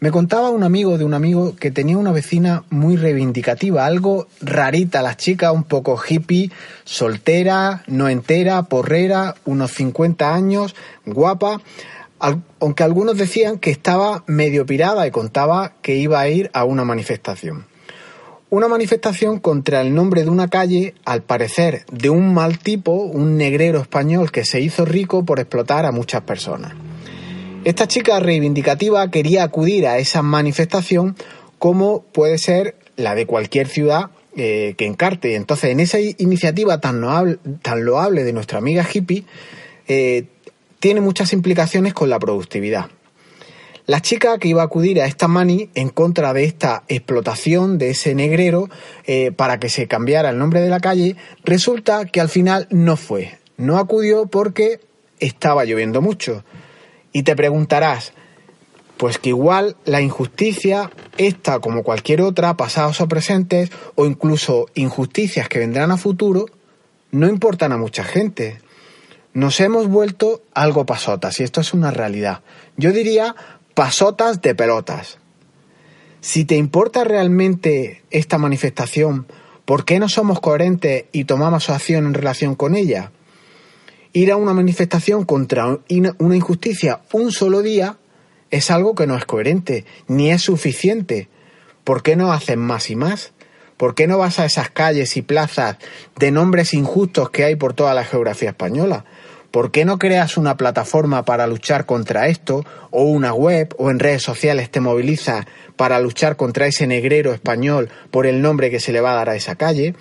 Me 0.00 0.10
contaba 0.10 0.48
un 0.48 0.62
amigo 0.62 0.96
de 0.96 1.04
un 1.04 1.12
amigo 1.12 1.54
que 1.56 1.70
tenía 1.70 1.98
una 1.98 2.10
vecina 2.10 2.64
muy 2.70 2.96
reivindicativa, 2.96 3.84
algo 3.84 4.28
rarita, 4.40 5.02
la 5.02 5.18
chica 5.18 5.52
un 5.52 5.64
poco 5.64 6.00
hippie, 6.02 6.50
soltera, 6.84 7.82
no 7.86 8.08
entera, 8.08 8.62
porrera, 8.62 9.34
unos 9.44 9.72
50 9.72 10.34
años, 10.34 10.74
guapa, 11.04 11.60
aunque 12.18 12.82
algunos 12.82 13.18
decían 13.18 13.58
que 13.58 13.70
estaba 13.70 14.24
medio 14.26 14.64
pirada 14.64 15.06
y 15.06 15.10
contaba 15.10 15.74
que 15.82 15.96
iba 15.96 16.18
a 16.18 16.28
ir 16.30 16.50
a 16.54 16.64
una 16.64 16.86
manifestación. 16.86 17.66
Una 18.48 18.68
manifestación 18.68 19.38
contra 19.38 19.82
el 19.82 19.94
nombre 19.94 20.24
de 20.24 20.30
una 20.30 20.48
calle, 20.48 20.94
al 21.04 21.22
parecer 21.22 21.84
de 21.92 22.08
un 22.08 22.32
mal 22.32 22.58
tipo, 22.58 22.92
un 22.92 23.36
negrero 23.36 23.80
español 23.80 24.32
que 24.32 24.46
se 24.46 24.60
hizo 24.60 24.86
rico 24.86 25.26
por 25.26 25.40
explotar 25.40 25.84
a 25.84 25.92
muchas 25.92 26.22
personas. 26.22 26.72
Esta 27.62 27.86
chica 27.86 28.18
reivindicativa 28.20 29.10
quería 29.10 29.42
acudir 29.42 29.86
a 29.86 29.98
esa 29.98 30.22
manifestación 30.22 31.14
como 31.58 32.02
puede 32.04 32.38
ser 32.38 32.74
la 32.96 33.14
de 33.14 33.26
cualquier 33.26 33.68
ciudad 33.68 34.10
eh, 34.34 34.74
que 34.78 34.86
encarte. 34.86 35.34
Entonces, 35.34 35.70
en 35.70 35.80
esa 35.80 36.00
iniciativa 36.00 36.80
tan 36.80 37.02
loable, 37.02 37.38
tan 37.60 37.84
loable 37.84 38.24
de 38.24 38.32
nuestra 38.32 38.58
amiga 38.58 38.86
hippie, 38.90 39.24
eh, 39.88 40.24
tiene 40.78 41.02
muchas 41.02 41.34
implicaciones 41.34 41.92
con 41.92 42.08
la 42.08 42.18
productividad. 42.18 42.86
La 43.84 44.00
chica 44.00 44.38
que 44.38 44.48
iba 44.48 44.62
a 44.62 44.66
acudir 44.66 45.02
a 45.02 45.06
esta 45.06 45.28
mani 45.28 45.68
en 45.74 45.90
contra 45.90 46.32
de 46.32 46.44
esta 46.44 46.84
explotación 46.88 47.76
de 47.76 47.90
ese 47.90 48.14
negrero 48.14 48.70
eh, 49.04 49.32
para 49.32 49.60
que 49.60 49.68
se 49.68 49.86
cambiara 49.86 50.30
el 50.30 50.38
nombre 50.38 50.62
de 50.62 50.70
la 50.70 50.80
calle, 50.80 51.16
resulta 51.44 52.06
que 52.06 52.22
al 52.22 52.30
final 52.30 52.68
no 52.70 52.96
fue. 52.96 53.38
No 53.58 53.76
acudió 53.76 54.26
porque 54.26 54.80
estaba 55.18 55.66
lloviendo 55.66 56.00
mucho. 56.00 56.42
Y 57.12 57.22
te 57.22 57.34
preguntarás, 57.36 58.12
pues 58.96 59.18
que 59.18 59.30
igual 59.30 59.76
la 59.86 60.02
injusticia, 60.02 60.90
esta 61.16 61.58
como 61.60 61.82
cualquier 61.82 62.20
otra, 62.20 62.56
pasados 62.56 63.00
o 63.00 63.08
presentes, 63.08 63.70
o 63.94 64.04
incluso 64.04 64.66
injusticias 64.74 65.48
que 65.48 65.58
vendrán 65.58 65.90
a 65.90 65.96
futuro, 65.96 66.46
no 67.10 67.26
importan 67.26 67.72
a 67.72 67.78
mucha 67.78 68.04
gente. 68.04 68.60
Nos 69.32 69.60
hemos 69.60 69.88
vuelto 69.88 70.42
algo 70.54 70.86
pasotas, 70.86 71.40
y 71.40 71.44
esto 71.44 71.60
es 71.60 71.72
una 71.72 71.90
realidad. 71.90 72.42
Yo 72.76 72.92
diría 72.92 73.34
pasotas 73.74 74.42
de 74.42 74.54
pelotas. 74.54 75.18
Si 76.20 76.44
te 76.44 76.56
importa 76.56 77.02
realmente 77.02 78.02
esta 78.10 78.36
manifestación, 78.36 79.26
¿por 79.64 79.86
qué 79.86 79.98
no 79.98 80.10
somos 80.10 80.40
coherentes 80.40 81.06
y 81.12 81.24
tomamos 81.24 81.70
acción 81.70 82.04
en 82.04 82.14
relación 82.14 82.54
con 82.54 82.74
ella? 82.74 83.12
Ir 84.12 84.32
a 84.32 84.36
una 84.36 84.54
manifestación 84.54 85.24
contra 85.24 85.78
una 86.18 86.36
injusticia 86.36 87.00
un 87.12 87.32
solo 87.32 87.62
día 87.62 87.96
es 88.50 88.70
algo 88.70 88.94
que 88.94 89.06
no 89.06 89.16
es 89.16 89.24
coherente, 89.24 89.84
ni 90.08 90.30
es 90.30 90.42
suficiente. 90.42 91.28
¿Por 91.84 92.02
qué 92.02 92.16
no 92.16 92.32
hacen 92.32 92.58
más 92.58 92.90
y 92.90 92.96
más? 92.96 93.32
¿Por 93.76 93.94
qué 93.94 94.06
no 94.06 94.18
vas 94.18 94.38
a 94.38 94.44
esas 94.44 94.70
calles 94.70 95.16
y 95.16 95.22
plazas 95.22 95.76
de 96.18 96.30
nombres 96.30 96.74
injustos 96.74 97.30
que 97.30 97.44
hay 97.44 97.56
por 97.56 97.72
toda 97.72 97.94
la 97.94 98.04
geografía 98.04 98.50
española? 98.50 99.04
¿Por 99.50 99.72
qué 99.72 99.84
no 99.84 99.98
creas 99.98 100.36
una 100.36 100.56
plataforma 100.56 101.24
para 101.24 101.46
luchar 101.46 101.86
contra 101.86 102.28
esto, 102.28 102.64
o 102.90 103.04
una 103.04 103.32
web, 103.32 103.74
o 103.78 103.90
en 103.90 103.98
redes 103.98 104.22
sociales 104.22 104.70
te 104.70 104.80
movilizas 104.80 105.46
para 105.76 105.98
luchar 105.98 106.36
contra 106.36 106.66
ese 106.66 106.86
negrero 106.86 107.32
español 107.32 107.88
por 108.10 108.26
el 108.26 108.42
nombre 108.42 108.70
que 108.70 108.78
se 108.78 108.92
le 108.92 109.00
va 109.00 109.12
a 109.12 109.16
dar 109.16 109.30
a 109.30 109.36
esa 109.36 109.56
calle? 109.56 109.94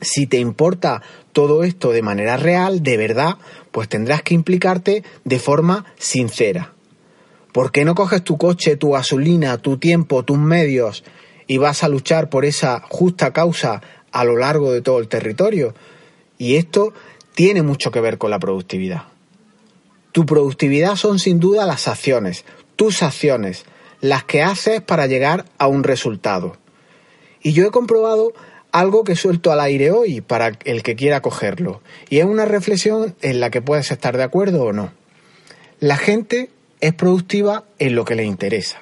Si 0.00 0.26
te 0.26 0.38
importa 0.38 1.02
todo 1.32 1.64
esto 1.64 1.90
de 1.92 2.02
manera 2.02 2.36
real, 2.36 2.82
de 2.82 2.96
verdad, 2.96 3.36
pues 3.70 3.88
tendrás 3.88 4.22
que 4.22 4.34
implicarte 4.34 5.04
de 5.24 5.38
forma 5.38 5.86
sincera. 5.98 6.72
¿Por 7.52 7.72
qué 7.72 7.84
no 7.84 7.94
coges 7.94 8.22
tu 8.22 8.36
coche, 8.36 8.76
tu 8.76 8.90
gasolina, 8.92 9.56
tu 9.58 9.78
tiempo, 9.78 10.24
tus 10.24 10.38
medios 10.38 11.04
y 11.46 11.58
vas 11.58 11.82
a 11.82 11.88
luchar 11.88 12.28
por 12.28 12.44
esa 12.44 12.82
justa 12.88 13.32
causa 13.32 13.80
a 14.12 14.24
lo 14.24 14.36
largo 14.36 14.72
de 14.72 14.82
todo 14.82 14.98
el 14.98 15.08
territorio? 15.08 15.74
Y 16.36 16.56
esto 16.56 16.92
tiene 17.34 17.62
mucho 17.62 17.90
que 17.90 18.00
ver 18.00 18.18
con 18.18 18.30
la 18.30 18.38
productividad. 18.38 19.04
Tu 20.12 20.26
productividad 20.26 20.96
son 20.96 21.18
sin 21.18 21.40
duda 21.40 21.66
las 21.66 21.88
acciones, 21.88 22.44
tus 22.76 23.02
acciones, 23.02 23.64
las 24.00 24.24
que 24.24 24.42
haces 24.42 24.80
para 24.80 25.06
llegar 25.06 25.46
a 25.58 25.66
un 25.66 25.82
resultado. 25.82 26.56
Y 27.42 27.52
yo 27.52 27.66
he 27.66 27.70
comprobado 27.70 28.32
algo 28.72 29.04
que 29.04 29.16
suelto 29.16 29.52
al 29.52 29.60
aire 29.60 29.90
hoy 29.90 30.20
para 30.20 30.52
el 30.64 30.82
que 30.82 30.96
quiera 30.96 31.22
cogerlo. 31.22 31.80
Y 32.10 32.18
es 32.18 32.24
una 32.24 32.44
reflexión 32.44 33.14
en 33.22 33.40
la 33.40 33.50
que 33.50 33.62
puedes 33.62 33.90
estar 33.90 34.16
de 34.16 34.22
acuerdo 34.22 34.64
o 34.64 34.72
no. 34.72 34.92
La 35.80 35.96
gente 35.96 36.50
es 36.80 36.94
productiva 36.94 37.64
en 37.78 37.94
lo 37.94 38.04
que 38.04 38.14
le 38.14 38.24
interesa. 38.24 38.78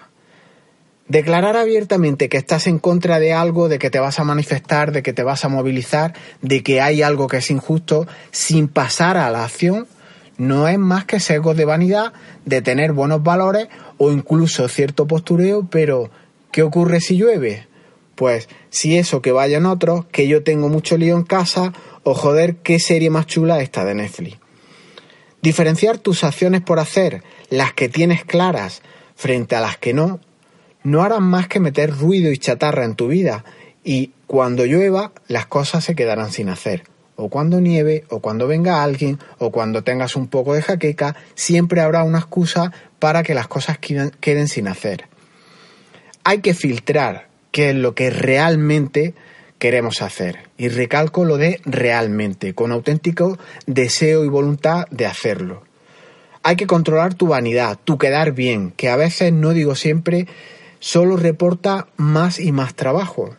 Declarar 1.07 1.57
abiertamente 1.57 2.29
que 2.29 2.39
estás 2.39 2.67
en 2.67 2.79
contra 2.79 3.19
de 3.19 3.35
algo, 3.35 3.69
de 3.69 3.79
que 3.79 3.91
te 3.91 3.99
vas 3.99 4.19
a 4.19 4.25
manifestar, 4.25 4.91
de 4.91 5.03
que 5.03 5.13
te 5.13 5.23
vas 5.23 5.45
a 5.45 5.49
movilizar, 5.49 6.15
de 6.41 6.63
que 6.63 6.81
hay 6.81 7.03
algo 7.03 7.27
que 7.27 7.37
es 7.39 7.51
injusto, 7.51 8.07
sin 8.31 8.69
pasar 8.69 9.19
a 9.19 9.31
la 9.31 9.45
acción, 9.45 9.87
no 10.39 10.67
es 10.67 10.79
más 10.79 11.05
que 11.05 11.21
sesgos 11.21 11.57
de 11.57 11.65
vanidad, 11.65 12.13
de 12.45 12.63
tener 12.63 12.93
buenos 12.93 13.23
valores 13.23 13.69
o 13.99 14.11
incluso 14.11 14.67
cierto 14.69 15.07
postureo, 15.07 15.69
pero 15.71 16.11
¿qué 16.51 16.63
ocurre 16.63 17.01
si 17.01 17.17
llueve? 17.17 17.67
Pues 18.15 18.49
si 18.71 18.97
eso 18.97 19.23
que 19.23 19.33
vayan 19.33 19.67
otros, 19.67 20.07
que 20.07 20.29
yo 20.29 20.43
tengo 20.43 20.69
mucho 20.69 20.97
lío 20.97 21.17
en 21.17 21.25
casa, 21.25 21.73
o 22.03 22.15
joder, 22.15 22.57
qué 22.57 22.79
serie 22.79 23.11
más 23.11 23.27
chula 23.27 23.61
esta 23.61 23.85
de 23.85 23.95
Netflix. 23.95 24.39
Diferenciar 25.43 25.99
tus 25.99 26.25
acciones 26.25 26.63
por 26.63 26.79
hacer, 26.79 27.23
las 27.51 27.75
que 27.75 27.89
tienes 27.89 28.25
claras, 28.25 28.83
frente 29.15 29.57
a 29.57 29.61
las 29.61 29.77
que 29.77 29.93
no, 29.93 30.21
no 30.83 31.03
harán 31.03 31.25
más 31.25 31.49
que 31.49 31.61
meter 31.61 31.91
ruido 31.97 32.31
y 32.31 32.39
chatarra 32.39 32.85
en 32.85 32.95
tu 32.95 33.09
vida, 33.09 33.45
y 33.83 34.13
cuando 34.27 34.65
llueva, 34.65 35.13
las 35.29 35.47
cosas 35.47 35.85
se 35.85 35.95
quedarán 35.95 36.33
sin 36.33 36.49
hacer. 36.49 36.85
O 37.17 37.29
cuando 37.29 37.61
nieve, 37.61 38.05
o 38.09 38.21
cuando 38.21 38.47
venga 38.49 38.83
alguien, 38.83 39.19
o 39.39 39.51
cuando 39.53 39.85
tengas 39.85 40.17
un 40.17 40.29
poco 40.29 40.55
de 40.55 40.63
jaqueca, 40.63 41.15
siempre 41.35 41.81
habrá 41.81 42.03
una 42.03 42.19
excusa 42.19 42.73
para 42.99 43.23
que 43.23 43.35
las 43.35 43.47
cosas 43.47 43.79
queden 43.79 44.49
sin 44.49 44.67
hacer. 44.67 45.05
Hay 46.25 46.39
que 46.39 46.55
filtrar 46.55 47.29
qué 47.55 47.71
es 47.71 47.77
lo 47.77 47.95
que 47.95 48.11
realmente 48.11 49.15
queremos 49.61 50.03
hacer. 50.03 50.51
Y 50.59 50.67
recalco 50.69 51.25
lo 51.25 51.39
de 51.39 51.61
realmente, 51.65 52.53
con 52.53 52.73
auténtico 52.73 53.39
deseo 53.67 54.25
y 54.25 54.29
voluntad 54.29 54.87
de 54.91 55.07
hacerlo. 55.07 55.63
Hay 56.43 56.57
que 56.57 56.67
controlar 56.67 57.15
tu 57.15 57.29
vanidad, 57.29 57.79
tu 57.85 57.97
quedar 57.97 58.33
bien, 58.33 58.73
que 58.73 58.89
a 58.89 58.97
veces, 58.97 59.33
no 59.33 59.51
digo 59.51 59.77
siempre, 59.77 60.27
solo 60.81 61.17
reporta 61.17 61.87
más 61.97 62.41
y 62.41 62.51
más 62.51 62.75
trabajo. 62.75 63.37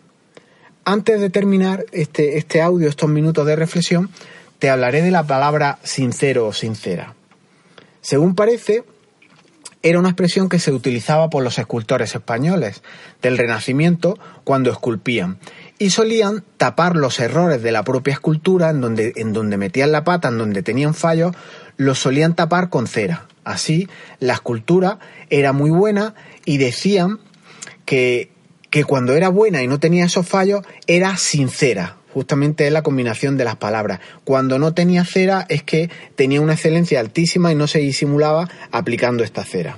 Antes 0.86 1.20
de 1.20 1.30
terminar 1.30 1.86
este, 1.92 2.38
este 2.38 2.62
audio, 2.62 2.88
estos 2.88 3.09
minutos 3.09 3.46
de 3.46 3.58
reflexión, 3.58 4.09
te 4.59 4.70
hablaré 4.70 5.02
de 5.02 5.12
la 5.12 5.24
palabra 5.24 5.78
sincero 5.84 6.48
o 6.48 6.54
sincera. 6.54 7.16
Según 8.00 8.34
parece, 8.34 8.86
era 9.85 10.00
una 10.00 10.09
expresión 10.09 10.50
que 10.50 10.57
se 10.57 10.72
utilizaba 10.72 11.29
por 11.29 11.44
los 11.44 11.59
escultores 11.59 12.16
españoles 12.16 12.81
del 13.22 13.38
Renacimiento 13.38 14.18
cuando 14.44 14.72
esculpían 14.72 15.38
y 15.78 15.91
solían 15.91 16.44
tapar 16.57 16.96
los 16.96 17.19
errores 17.19 17.62
de 17.62 17.72
la 17.72 17.84
propia 17.84 18.13
escultura 18.13 18.72
en 18.72 18.81
donde, 18.81 19.13
en 19.16 19.31
donde 19.31 19.57
metían 19.57 19.91
la 19.91 20.03
pata, 20.03 20.29
en 20.29 20.40
donde 20.40 20.63
tenían 20.63 20.95
fallos, 20.95 21.35
los 21.78 22.00
solían 22.00 22.34
tapar 22.34 22.72
con 22.72 22.88
cera. 22.88 23.28
Así, 23.44 23.88
la 24.19 24.34
escultura 24.34 24.97
era 25.29 25.53
muy 25.53 25.69
buena 25.69 26.16
y 26.45 26.57
decían 26.57 27.19
que, 27.85 28.31
que 28.72 28.85
cuando 28.85 29.13
era 29.13 29.29
buena 29.29 29.62
y 29.62 29.68
no 29.68 29.79
tenía 29.79 30.06
esos 30.06 30.28
fallos, 30.28 30.66
era 30.88 31.16
sincera, 31.16 31.97
justamente 32.16 32.66
es 32.66 32.72
la 32.72 32.81
combinación 32.81 33.36
de 33.36 33.44
las 33.44 33.58
palabras. 33.58 34.00
Cuando 34.24 34.58
no 34.58 34.74
tenía 34.74 35.03
cera 35.03 35.46
es 35.50 35.64
que 35.64 35.90
tenía 36.16 36.40
una 36.40 36.53
excelencia 36.53 37.02
altísima 37.02 37.52
y 37.52 37.56
no 37.56 37.68
se 37.68 37.80
disimulaba 37.80 38.50
aplicando 38.72 39.26
esta 39.26 39.44
cera. 39.44 39.78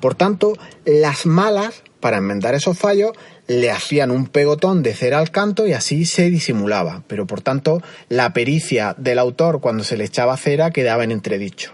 Por 0.00 0.14
tanto, 0.14 0.52
las 0.84 1.26
malas, 1.26 1.82
para 1.98 2.18
enmendar 2.18 2.54
esos 2.54 2.78
fallos, 2.78 3.10
le 3.48 3.72
hacían 3.72 4.12
un 4.12 4.28
pegotón 4.28 4.84
de 4.84 4.94
cera 4.94 5.18
al 5.18 5.32
canto 5.32 5.66
y 5.66 5.72
así 5.72 6.06
se 6.06 6.30
disimulaba. 6.30 7.02
Pero 7.08 7.26
por 7.26 7.40
tanto, 7.40 7.82
la 8.08 8.32
pericia 8.32 8.94
del 8.96 9.18
autor 9.18 9.60
cuando 9.60 9.82
se 9.82 9.96
le 9.96 10.04
echaba 10.04 10.36
cera 10.36 10.70
quedaba 10.70 11.02
en 11.02 11.10
entredicho. 11.10 11.72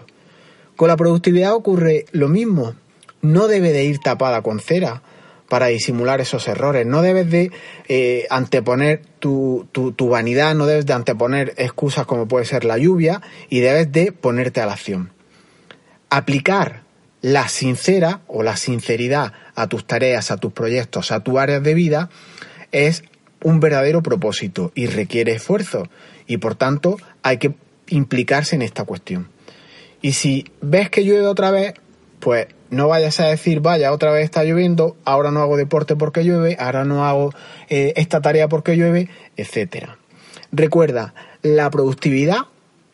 Con 0.75 0.87
la 0.87 0.97
productividad 0.97 1.53
ocurre 1.53 2.05
lo 2.11 2.27
mismo. 2.27 2.73
No 3.21 3.47
debe 3.47 3.71
de 3.71 3.83
ir 3.83 3.99
tapada 3.99 4.41
con 4.41 4.59
cera 4.59 5.03
para 5.49 5.67
disimular 5.67 6.21
esos 6.21 6.47
errores. 6.47 6.85
No 6.85 7.01
debes 7.01 7.29
de 7.29 7.51
eh, 7.87 8.25
anteponer 8.29 9.01
tu, 9.19 9.67
tu, 9.71 10.09
vanidad, 10.09 10.55
no 10.55 10.65
debes 10.65 10.85
de 10.85 10.93
anteponer 10.93 11.53
excusas 11.57 12.05
como 12.05 12.27
puede 12.27 12.45
ser 12.45 12.65
la 12.65 12.77
lluvia 12.77 13.21
y 13.49 13.59
debes 13.59 13.91
de 13.91 14.11
ponerte 14.11 14.61
a 14.61 14.65
la 14.65 14.73
acción. 14.73 15.11
Aplicar 16.09 16.83
la 17.21 17.47
sincera 17.47 18.21
o 18.27 18.43
la 18.43 18.55
sinceridad 18.55 19.33
a 19.55 19.67
tus 19.67 19.85
tareas, 19.85 20.31
a 20.31 20.37
tus 20.37 20.53
proyectos, 20.53 21.11
a 21.11 21.21
tu 21.21 21.39
área 21.39 21.59
de 21.59 21.73
vida 21.73 22.09
es 22.71 23.03
un 23.43 23.59
verdadero 23.59 24.01
propósito 24.03 24.71
y 24.75 24.87
requiere 24.87 25.33
esfuerzo 25.33 25.87
y 26.27 26.37
por 26.37 26.55
tanto 26.55 26.97
hay 27.23 27.37
que 27.37 27.55
implicarse 27.87 28.55
en 28.55 28.61
esta 28.61 28.83
cuestión. 28.83 29.29
Y 30.01 30.13
si 30.13 30.45
ves 30.61 30.89
que 30.89 31.03
llueve 31.03 31.25
otra 31.25 31.51
vez, 31.51 31.73
pues 32.19 32.47
No 32.69 32.87
vayas 32.87 33.19
a 33.19 33.27
decir, 33.27 33.59
vaya, 33.61 33.91
otra 33.91 34.11
vez 34.11 34.25
está 34.25 34.43
lloviendo, 34.43 34.97
ahora 35.05 35.31
no 35.31 35.41
hago 35.41 35.57
deporte 35.57 35.95
porque 35.95 36.23
llueve, 36.23 36.57
ahora 36.59 36.83
no 36.83 37.05
hago 37.05 37.33
eh, 37.69 37.93
esta 37.95 38.21
tarea 38.21 38.47
porque 38.47 38.75
llueve, 38.75 39.09
etcétera. 39.37 39.97
Recuerda, 40.51 41.13
la 41.41 41.69
productividad 41.69 42.47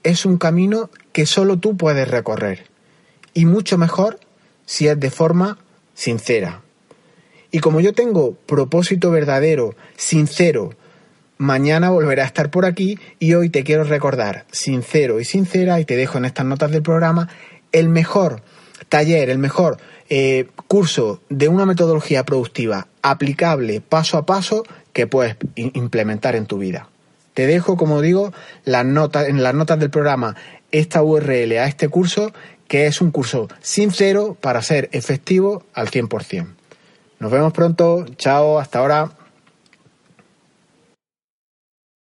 es 0.03 0.25
un 0.25 0.38
camino 0.38 0.89
que 1.13 1.25
solo 1.25 1.57
tú 1.57 1.77
puedes 1.77 2.07
recorrer. 2.07 2.65
Y 3.33 3.45
mucho 3.45 3.77
mejor 3.77 4.19
si 4.65 4.88
es 4.88 5.00
de 5.00 5.09
forma 5.09 5.57
sincera. 5.94 6.62
Y 7.51 7.59
como 7.59 7.79
yo 7.79 7.94
tengo 7.94 8.33
propósito 8.33 9.12
verdadero, 9.12 9.75
sincero, 9.95 10.71
mañana 11.38 11.89
volveré 11.89 12.21
a 12.21 12.25
estar 12.25 12.50
por 12.50 12.65
aquí 12.65 12.97
y 13.19 13.33
hoy 13.33 13.50
te 13.50 13.63
quiero 13.63 13.83
recordar, 13.83 14.45
sincero 14.51 15.19
y 15.19 15.25
sincera, 15.25 15.79
y 15.79 15.85
te 15.85 15.97
dejo 15.97 16.17
en 16.17 16.25
estas 16.25 16.45
notas 16.45 16.71
del 16.71 16.81
programa, 16.81 17.29
el 17.71 17.89
mejor 17.89 18.41
taller, 18.89 19.30
el 19.30 19.38
mejor 19.38 19.78
eh, 20.10 20.48
curso 20.68 21.22
de 21.30 21.48
una 21.48 21.66
metodología 21.66 22.24
productiva 22.25 22.88
aplicable 23.01 23.81
paso 23.81 24.18
a 24.18 24.25
paso 24.25 24.63
que 24.94 25.07
puedes 25.07 25.38
implementar 25.56 26.36
en 26.36 26.45
tu 26.45 26.57
vida. 26.57 26.89
Te 27.33 27.48
dejo, 27.48 27.78
como 27.78 28.01
digo, 28.01 28.33
las 28.66 28.86
notas, 28.86 29.28
en 29.28 29.42
las 29.42 29.54
notas 29.54 29.80
del 29.80 29.89
programa 29.89 30.36
esta 30.72 31.01
URL 31.01 31.57
a 31.57 31.68
este 31.68 31.88
curso, 31.88 32.33
que 32.68 32.88
es 32.88 33.01
un 33.01 33.12
curso 33.12 33.48
sincero 33.62 34.38
para 34.39 34.62
ser 34.62 34.89
efectivo 34.92 35.63
al 35.74 35.89
100%. 35.89 36.48
Nos 37.19 37.31
vemos 37.31 37.54
pronto. 37.54 38.06
Chao, 38.18 38.60
hasta 38.60 38.80
ahora. 38.80 39.12